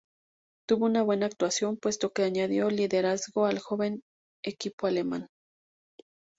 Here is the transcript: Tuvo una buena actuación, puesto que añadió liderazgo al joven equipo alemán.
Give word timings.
Tuvo 0.67 0.87
una 0.87 1.03
buena 1.03 1.27
actuación, 1.27 1.77
puesto 1.77 2.09
que 2.11 2.23
añadió 2.23 2.71
liderazgo 2.71 3.45
al 3.45 3.59
joven 3.59 4.01
equipo 4.43 4.87
alemán. 4.87 5.27